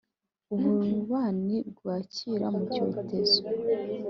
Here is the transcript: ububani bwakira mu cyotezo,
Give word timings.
ububani 0.53 1.57
bwakira 1.71 2.45
mu 2.55 2.63
cyotezo, 2.73 3.41